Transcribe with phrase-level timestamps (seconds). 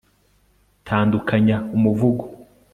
[0.87, 2.25] tandukanya umuvugo